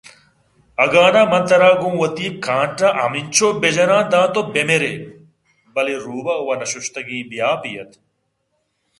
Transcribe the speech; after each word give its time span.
اگاں 0.83 1.09
نا 1.15 1.21
من 1.31 1.43
ترا 1.49 1.71
گوں 1.81 1.93
وتی 2.01 2.27
کانٹاں 2.45 2.93
ہمینچو 3.01 3.47
بِہ 3.61 3.69
جناں 3.75 4.03
داں 4.11 4.27
تو 4.33 4.41
بِہ 4.53 4.61
مِرےبلئے 4.67 5.97
روباہ 6.05 6.39
وَ 6.45 6.49
نہ 6.59 6.65
شُشتگیں 6.71 7.27
بے 7.29 7.37
آپے 7.51 7.71
اَت 7.77 7.91